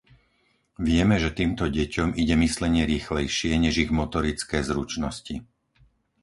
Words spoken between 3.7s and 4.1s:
ich